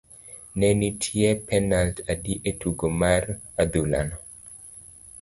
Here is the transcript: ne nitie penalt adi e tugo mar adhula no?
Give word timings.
ne 0.57 0.67
nitie 0.79 1.29
penalt 1.47 1.95
adi 2.11 2.33
e 2.49 2.51
tugo 2.61 2.87
mar 3.01 3.23
adhula 3.61 4.01
no? 4.09 4.17